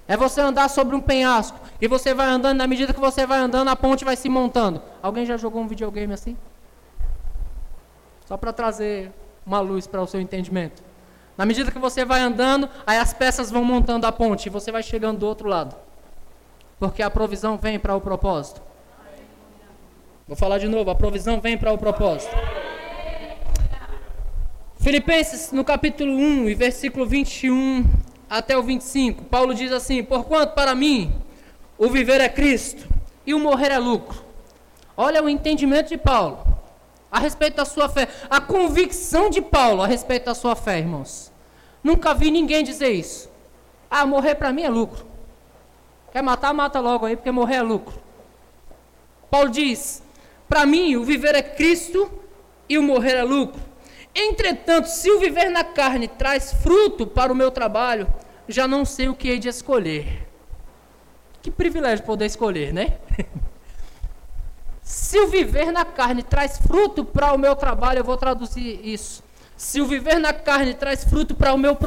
[0.07, 3.39] É você andar sobre um penhasco, e você vai andando, na medida que você vai
[3.39, 4.81] andando, a ponte vai se montando.
[5.01, 6.35] Alguém já jogou um videogame assim?
[8.25, 9.11] Só para trazer
[9.45, 10.83] uma luz para o seu entendimento.
[11.37, 14.71] Na medida que você vai andando, aí as peças vão montando a ponte, e você
[14.71, 15.75] vai chegando do outro lado.
[16.79, 18.61] Porque a provisão vem para o propósito.
[20.27, 22.35] Vou falar de novo, a provisão vem para o propósito.
[24.79, 27.85] Filipenses, no capítulo 1, e versículo 21
[28.29, 31.13] até o 25, Paulo diz assim: Porquanto para mim
[31.77, 32.87] o viver é Cristo
[33.25, 34.23] e o morrer é lucro.
[34.95, 36.45] Olha o entendimento de Paulo
[37.11, 41.31] a respeito da sua fé, a convicção de Paulo a respeito da sua fé, irmãos.
[41.83, 43.29] Nunca vi ninguém dizer isso.
[43.89, 45.05] Ah, morrer para mim é lucro.
[46.11, 48.01] Quer matar, mata logo aí, porque morrer é lucro.
[49.29, 50.03] Paulo diz:
[50.49, 52.11] Para mim, o viver é Cristo
[52.67, 53.61] e o morrer é lucro.
[54.13, 58.07] Entretanto, se o viver na carne traz fruto para o meu trabalho,
[58.47, 60.26] já não sei o que hei de escolher.
[61.41, 62.97] Que privilégio poder escolher, né?
[64.81, 69.23] se o viver na carne traz fruto para o meu trabalho, eu vou traduzir isso.
[69.55, 71.77] Se o viver na carne traz fruto para o meu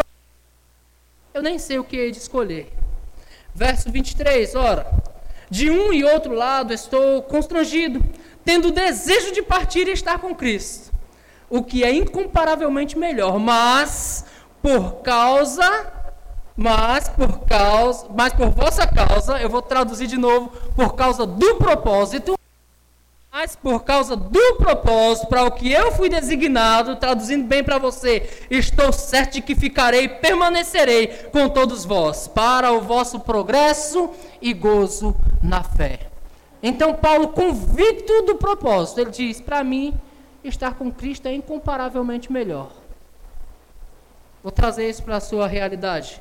[1.32, 2.72] eu nem sei o que hei de escolher.
[3.54, 4.90] Verso 23, ora,
[5.48, 8.04] de um e outro lado estou constrangido,
[8.44, 10.90] tendo o desejo de partir e estar com Cristo.
[11.48, 14.24] o que é incomparavelmente melhor, mas
[14.62, 15.92] por causa
[16.60, 21.54] mas por causa, mas por vossa causa, eu vou traduzir de novo, por causa do
[21.54, 22.38] propósito,
[23.32, 28.28] mas por causa do propósito para o que eu fui designado, traduzindo bem para você,
[28.50, 34.10] estou certo de que ficarei, permanecerei com todos vós, para o vosso progresso
[34.42, 36.08] e gozo na fé.
[36.62, 39.98] Então Paulo, convicto do propósito, ele diz: para mim,
[40.44, 42.68] estar com Cristo é incomparavelmente melhor.
[44.42, 46.20] Vou trazer isso para a sua realidade.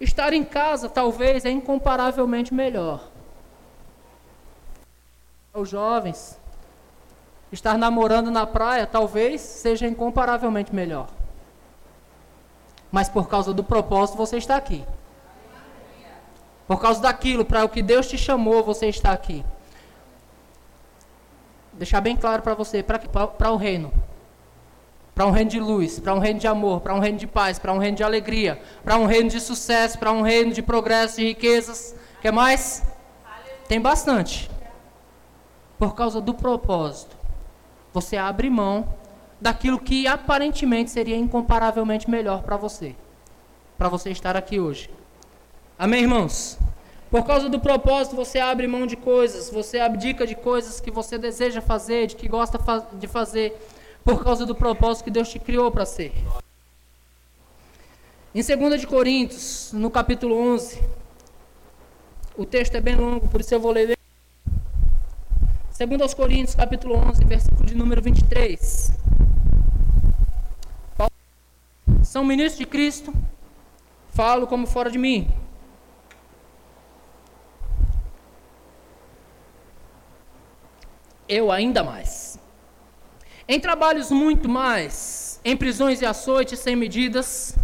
[0.00, 3.08] Estar em casa talvez é incomparavelmente melhor.
[5.52, 6.38] Os jovens,
[7.50, 11.08] estar namorando na praia talvez seja incomparavelmente melhor.
[12.92, 14.84] Mas por causa do propósito você está aqui.
[16.66, 19.44] Por causa daquilo, para o que Deus te chamou, você está aqui.
[21.72, 23.92] Deixar bem claro para você, para o reino
[25.18, 27.58] para um reino de luz, para um reino de amor, para um reino de paz,
[27.58, 31.20] para um reino de alegria, para um reino de sucesso, para um reino de progresso
[31.20, 31.92] e riquezas.
[32.22, 32.84] Quer mais?
[33.66, 34.48] Tem bastante.
[35.76, 37.16] Por causa do propósito,
[37.92, 38.94] você abre mão
[39.40, 42.94] daquilo que aparentemente seria incomparavelmente melhor para você,
[43.76, 44.88] para você estar aqui hoje.
[45.76, 46.60] Amém, irmãos?
[47.10, 51.18] Por causa do propósito, você abre mão de coisas, você abdica de coisas que você
[51.18, 52.60] deseja fazer, de que gosta
[52.92, 53.58] de fazer,
[54.04, 56.12] por causa do propósito que Deus te criou para ser.
[58.34, 60.80] Em 2 de Coríntios, no capítulo 11,
[62.36, 63.96] o texto é bem longo, por isso eu vou ler.
[65.78, 68.92] 2 aos Coríntios, capítulo 11, versículo de número 23.
[70.96, 71.12] Paulo,
[72.04, 73.12] são ministros de Cristo,
[74.10, 75.28] falo como fora de mim.
[81.28, 82.37] Eu ainda mais.
[83.50, 87.56] Em trabalhos muito mais, em prisões e açoites sem medidas,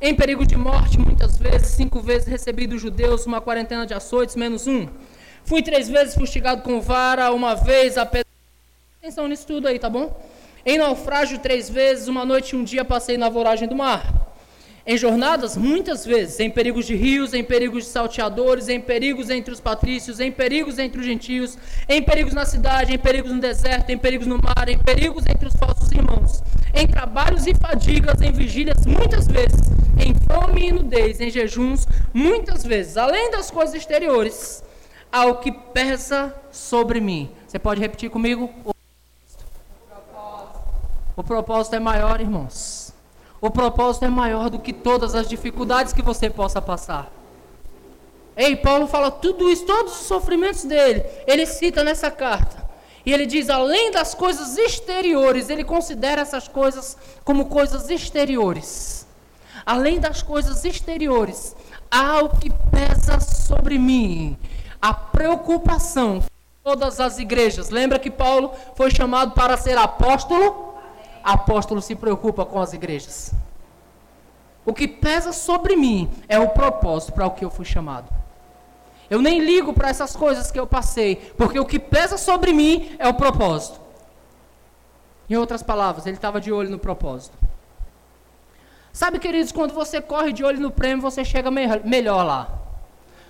[0.00, 4.34] em perigo de morte muitas vezes, cinco vezes recebi dos judeus uma quarentena de açoites,
[4.34, 4.88] menos um.
[5.44, 8.26] Fui três vezes fustigado com vara, uma vez a pedra.
[8.98, 10.12] Atenção nisso tudo aí, tá bom?
[10.66, 14.31] Em naufrágio três vezes, uma noite e um dia passei na voragem do mar.
[14.84, 19.54] Em jornadas, muitas vezes, em perigos de rios, em perigos de salteadores, em perigos entre
[19.54, 21.56] os patrícios, em perigos entre os gentios,
[21.88, 25.46] em perigos na cidade, em perigos no deserto, em perigos no mar, em perigos entre
[25.46, 26.42] os falsos irmãos,
[26.74, 29.60] em trabalhos e fadigas, em vigílias, muitas vezes,
[29.96, 34.64] em fome e nudez, em jejuns, muitas vezes, além das coisas exteriores,
[35.12, 37.30] ao que pesa sobre mim.
[37.46, 38.50] Você pode repetir comigo?
[38.64, 38.74] O
[39.86, 40.60] propósito,
[41.14, 42.81] o propósito é maior, irmãos.
[43.42, 47.10] O propósito é maior do que todas as dificuldades que você possa passar.
[48.36, 52.64] Ei, Paulo fala tudo isso, todos os sofrimentos dele, ele cita nessa carta.
[53.04, 59.08] E ele diz: além das coisas exteriores, ele considera essas coisas como coisas exteriores.
[59.66, 61.56] Além das coisas exteriores,
[61.90, 64.38] há o que pesa sobre mim,
[64.80, 66.22] a preocupação.
[66.62, 67.70] Todas as igrejas.
[67.70, 70.71] Lembra que Paulo foi chamado para ser apóstolo?
[71.22, 73.32] Apóstolo se preocupa com as igrejas.
[74.64, 78.08] O que pesa sobre mim é o propósito para o que eu fui chamado.
[79.10, 82.94] Eu nem ligo para essas coisas que eu passei, porque o que pesa sobre mim
[82.98, 83.80] é o propósito.
[85.28, 87.36] Em outras palavras, ele estava de olho no propósito.
[88.92, 92.58] Sabe, queridos, quando você corre de olho no prêmio, você chega me melhor lá.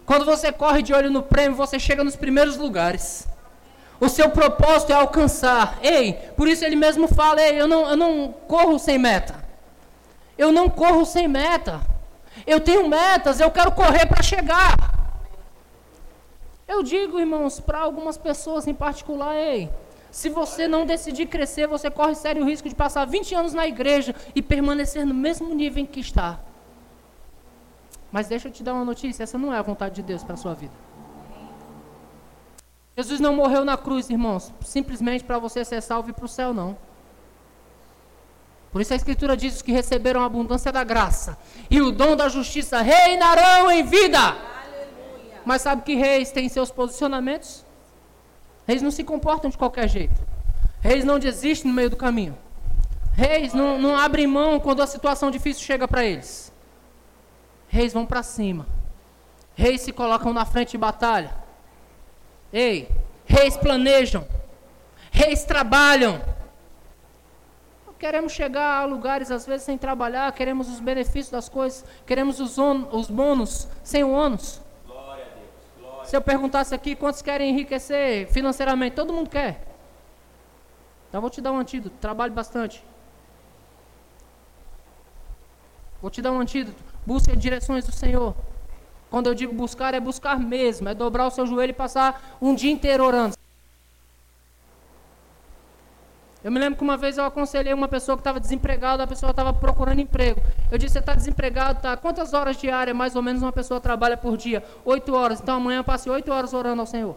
[0.05, 3.29] Quando você corre de olho no prêmio, você chega nos primeiros lugares.
[4.03, 5.79] O seu propósito é alcançar.
[5.81, 9.45] Ei, por isso ele mesmo fala: Ei, eu não, eu não corro sem meta.
[10.37, 11.81] Eu não corro sem meta.
[12.45, 14.75] Eu tenho metas, eu quero correr para chegar.
[16.67, 19.71] Eu digo, irmãos, para algumas pessoas em particular, ei,
[20.11, 24.17] se você não decidir crescer, você corre sério risco de passar 20 anos na igreja
[24.35, 26.41] e permanecer no mesmo nível em que está.
[28.11, 30.35] Mas deixa eu te dar uma notícia, essa não é a vontade de Deus para
[30.35, 30.75] a sua vida.
[32.97, 36.53] Jesus não morreu na cruz, irmãos, simplesmente para você ser salvo e para o céu,
[36.53, 36.77] não.
[38.71, 41.37] Por isso a Escritura diz que receberam a abundância da graça
[41.71, 44.19] e o dom da justiça reinarão em vida.
[44.19, 45.41] Aleluia.
[45.45, 47.65] Mas sabe que reis têm seus posicionamentos?
[48.67, 50.15] Reis não se comportam de qualquer jeito.
[50.81, 52.37] Reis não desistem no meio do caminho.
[53.13, 56.51] Reis não, não abrem mão quando a situação difícil chega para eles.
[57.69, 58.67] Reis vão para cima.
[59.55, 61.42] Reis se colocam na frente de batalha.
[62.53, 62.89] Ei,
[63.25, 64.27] reis planejam,
[65.11, 66.21] reis trabalham.
[67.99, 72.59] Queremos chegar a lugares às vezes sem trabalhar, queremos os benefícios das coisas, queremos os,
[72.59, 74.61] on, os bônus sem o ônus.
[74.85, 75.47] Glória a Deus,
[75.79, 76.05] glória.
[76.05, 79.65] Se eu perguntasse aqui quantos querem enriquecer financeiramente, todo mundo quer.
[81.09, 81.95] Então vou te dar um antídoto.
[82.01, 82.83] Trabalhe bastante.
[86.01, 86.83] Vou te dar um antídoto.
[87.07, 88.35] Busque direções do Senhor.
[89.13, 90.89] Quando eu digo buscar, é buscar mesmo.
[90.89, 93.37] É dobrar o seu joelho e passar um dia inteiro orando.
[96.43, 99.29] Eu me lembro que uma vez eu aconselhei uma pessoa que estava desempregada, a pessoa
[99.29, 100.41] estava procurando emprego.
[100.71, 101.95] Eu disse, você está desempregado, tá?
[101.95, 104.65] Quantas horas diárias mais ou menos uma pessoa trabalha por dia?
[104.83, 105.43] Oito horas.
[105.43, 107.15] Então amanhã passe oito horas orando ao Senhor.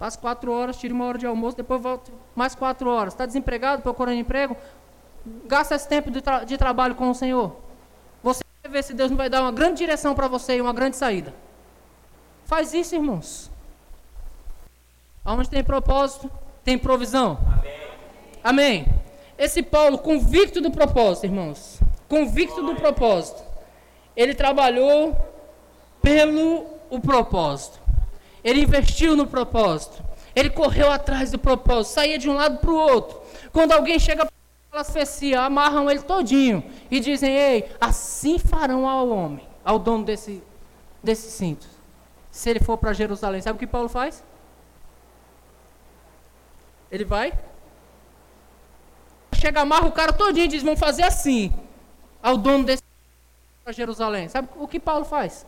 [0.00, 3.14] Passe quatro horas, tire uma hora de almoço, depois volto mais quatro horas.
[3.14, 4.56] Está desempregado, procurando emprego?
[5.46, 7.54] Gasta esse tempo de, tra de trabalho com o Senhor.
[8.72, 11.34] Ver se Deus não vai dar uma grande direção para você e uma grande saída.
[12.46, 13.50] Faz isso, irmãos.
[15.22, 16.30] Onde tem propósito,
[16.64, 17.38] tem provisão?
[17.58, 17.72] Amém.
[18.42, 18.86] Amém.
[19.36, 23.42] Esse Paulo, convicto do propósito, irmãos, convicto do propósito,
[24.16, 25.14] ele trabalhou
[26.00, 27.78] pelo o propósito.
[28.42, 30.02] Ele investiu no propósito.
[30.34, 33.20] Ele correu atrás do propósito, saía de um lado para o outro.
[33.52, 34.26] Quando alguém chega
[34.72, 40.42] elas feciam, amarram ele todinho e dizem: "Ei, assim farão ao homem, ao dono desse
[41.02, 41.66] desse cinto.
[42.30, 44.24] Se ele for para Jerusalém, sabe o que Paulo faz?
[46.90, 47.32] Ele vai.
[49.34, 51.52] Chega, amarra o cara todinho e diz: vamos fazer assim.
[52.22, 52.82] Ao dono desse
[53.64, 54.28] para Jerusalém.
[54.28, 55.46] Sabe o que Paulo faz?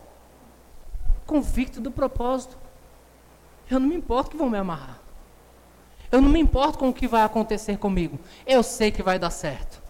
[1.27, 2.59] Convicto do propósito.
[3.71, 5.04] Eu não me importo que vão me amarrar.
[6.15, 8.21] Eu não me importo com o que vai acontecer comigo.
[8.47, 9.83] Eu sei que vai dar certo.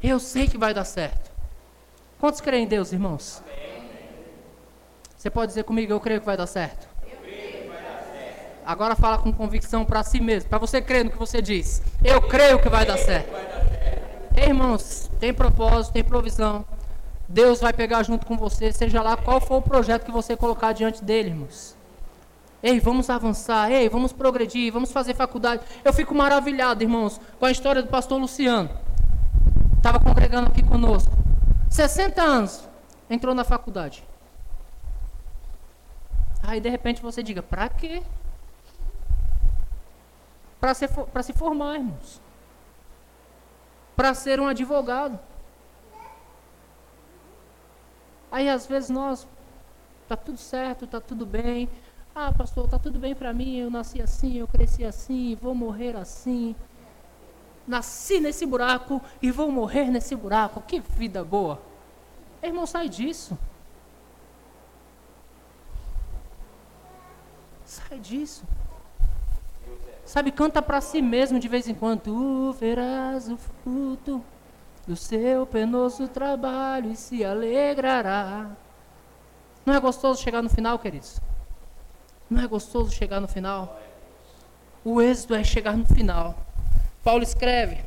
[0.00, 1.32] Eu sei que vai dar certo.
[2.20, 3.42] Quantos creem em Deus, irmãos?
[5.16, 6.88] Você pode dizer comigo, eu creio que vai dar certo.
[8.64, 11.82] Agora fala com convicção para si mesmo, para você crer no que você diz.
[12.04, 13.34] Eu creio que vai dar certo.
[14.36, 16.64] Ei, irmãos, tem propósito, tem provisão.
[17.28, 20.72] Deus vai pegar junto com você, seja lá qual for o projeto que você colocar
[20.72, 21.77] diante dele, irmãos.
[22.62, 25.62] Ei, vamos avançar, ei, vamos progredir, vamos fazer faculdade.
[25.84, 28.70] Eu fico maravilhado, irmãos, com a história do pastor Luciano.
[29.76, 31.12] Estava congregando aqui conosco.
[31.70, 32.68] 60 anos,
[33.08, 34.02] entrou na faculdade.
[36.42, 38.02] Aí de repente você diga, para quê?
[40.60, 40.86] para se,
[41.22, 42.20] se formar, irmãos.
[43.96, 45.18] Para ser um advogado.
[48.30, 49.26] Aí às vezes nós,
[50.06, 51.68] tá tudo certo, tá tudo bem.
[52.20, 55.96] Ah, pastor, tá tudo bem para mim, eu nasci assim, eu cresci assim, vou morrer
[55.96, 56.56] assim.
[57.64, 60.60] Nasci nesse buraco e vou morrer nesse buraco.
[60.62, 61.62] Que vida boa.
[62.42, 63.38] Irmão, sai disso.
[67.64, 68.42] Sai disso.
[70.04, 72.00] Sabe, canta para si mesmo de vez em quando.
[72.00, 74.24] Tu verás o fruto
[74.88, 78.50] do seu penoso trabalho e se alegrará.
[79.64, 81.20] Não é gostoso chegar no final, queridos?
[82.30, 83.80] Não é gostoso chegar no final?
[84.84, 86.34] O êxito é chegar no final.
[87.02, 87.78] Paulo escreve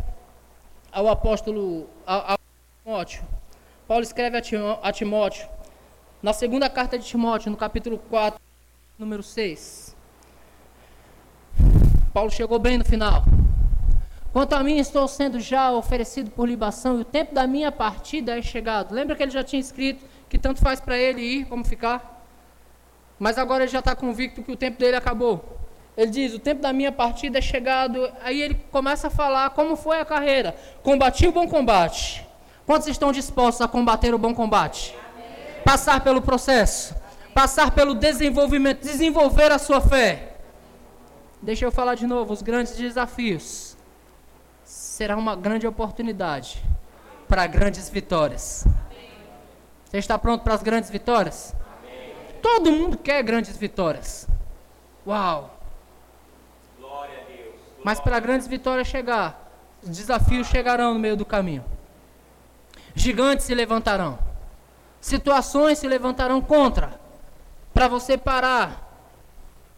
[0.91, 2.37] ao apóstolo ao, ao
[2.83, 3.23] Timóteo.
[3.87, 5.47] Paulo escreve a Timóteo,
[6.23, 8.39] na segunda carta de Timóteo, no capítulo 4,
[8.97, 9.95] número 6.
[12.13, 13.23] Paulo chegou bem no final.
[14.33, 18.37] Quanto a mim, estou sendo já oferecido por libação e o tempo da minha partida
[18.37, 18.93] é chegado.
[18.93, 22.20] Lembra que ele já tinha escrito que tanto faz para ele ir como ficar?
[23.21, 25.59] Mas agora ele já está convicto que o tempo dele acabou.
[25.95, 28.11] Ele diz: O tempo da minha partida é chegado.
[28.23, 30.55] Aí ele começa a falar como foi a carreira.
[30.81, 32.25] Combati o bom combate.
[32.65, 34.97] Quantos estão dispostos a combater o bom combate?
[35.63, 36.95] Passar pelo processo,
[37.31, 40.37] passar pelo desenvolvimento, desenvolver a sua fé.
[41.39, 43.77] Deixa eu falar de novo, os grandes desafios.
[44.63, 46.59] Será uma grande oportunidade
[47.27, 48.65] para grandes vitórias.
[49.85, 51.53] Você está pronto para as grandes vitórias?
[52.41, 54.27] Todo mundo quer grandes vitórias.
[55.05, 55.57] Uau!
[57.83, 61.65] Mas para grandes vitórias chegar, os desafios chegarão no meio do caminho.
[62.93, 64.19] Gigantes se levantarão.
[64.99, 66.99] Situações se levantarão contra.
[67.73, 68.91] Para você parar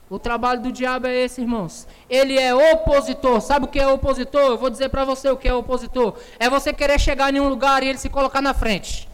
[0.10, 1.88] o trabalho do diabo é esse, irmãos.
[2.10, 3.42] Ele é opositor.
[3.42, 4.42] Sabe o que é opositor?
[4.42, 6.16] Eu vou dizer para você o que é opositor.
[6.38, 9.10] É você querer chegar em um lugar e ele se colocar na frente.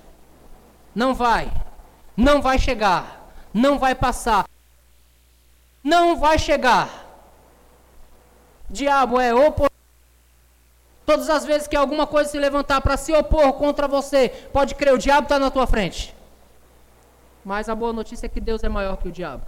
[0.93, 1.51] Não vai.
[2.17, 3.18] Não vai chegar.
[3.53, 4.45] Não vai passar.
[5.83, 6.89] Não vai chegar.
[8.69, 9.69] Diabo é opositor.
[11.05, 14.93] Todas as vezes que alguma coisa se levantar para se opor contra você, pode crer,
[14.93, 16.15] o diabo está na tua frente.
[17.43, 19.43] Mas a boa notícia é que Deus é maior que o diabo.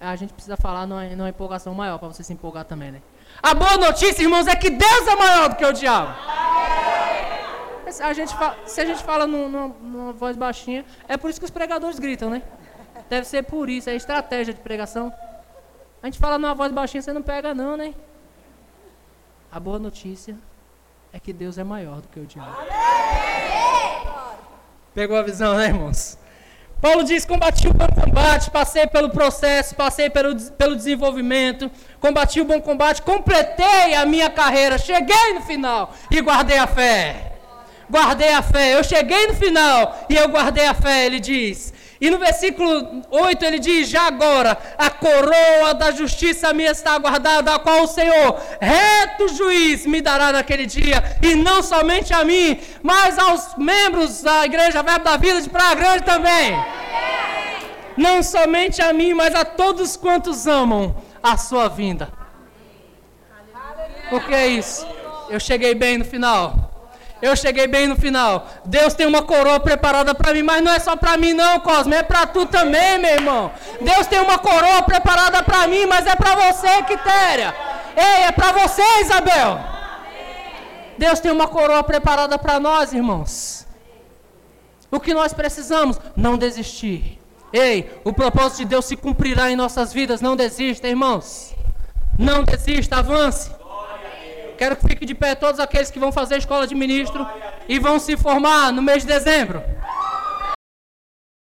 [0.00, 3.02] a gente precisa falar numa, numa empolgação maior, para você se empolgar também, né?
[3.42, 6.14] A boa notícia, irmãos, é que Deus é maior do que o diabo.
[8.00, 11.44] A gente fala, se a gente fala numa, numa voz baixinha, é por isso que
[11.44, 12.42] os pregadores gritam, né?
[13.08, 15.12] Deve ser por isso, é estratégia de pregação.
[16.02, 17.94] A gente fala numa voz baixinha, você não pega não, né?
[19.52, 20.36] A boa notícia
[21.12, 22.56] é que Deus é maior do que o diabo.
[24.94, 26.18] Pegou a visão, né, irmãos?
[26.80, 31.70] Paulo diz: combati o bom combate, passei pelo processo, passei pelo, pelo desenvolvimento,
[32.00, 37.33] combati o bom combate, completei a minha carreira, cheguei no final e guardei a fé.
[37.90, 38.74] Guardei a fé.
[38.74, 41.72] Eu cheguei no final e eu guardei a fé, ele diz.
[42.00, 47.54] E no versículo 8 ele diz: Já agora a coroa da justiça minha está guardada,
[47.54, 52.60] a qual o Senhor, reto juiz, me dará naquele dia, e não somente a mim,
[52.82, 56.54] mas aos membros da igreja Verbo da Vida de Praia Grande também.
[57.96, 62.12] Não somente a mim, mas a todos quantos amam a sua vinda.
[64.10, 64.86] O que é isso?
[65.30, 66.73] Eu cheguei bem no final.
[67.24, 68.46] Eu cheguei bem no final.
[68.66, 71.96] Deus tem uma coroa preparada para mim, mas não é só para mim não, Cosme,
[71.96, 73.50] é para tu também, meu irmão.
[73.80, 77.56] Deus tem uma coroa preparada para mim, mas é para você, Quitéria.
[77.96, 79.58] Ei, é para você, Isabel.
[80.98, 83.66] Deus tem uma coroa preparada para nós, irmãos.
[84.90, 85.98] O que nós precisamos?
[86.14, 87.18] Não desistir.
[87.50, 90.20] Ei, o propósito de Deus se cumprirá em nossas vidas.
[90.20, 91.54] Não desista, irmãos.
[92.18, 93.50] Não desista, avance.
[94.56, 97.26] Quero que fique de pé todos aqueles que vão fazer a escola de ministro
[97.68, 99.62] e vão se formar no mês de dezembro.